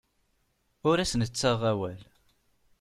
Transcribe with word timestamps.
Ur 0.89 0.97
asen-ttaɣeɣ 0.99 1.61
awal. 1.71 2.01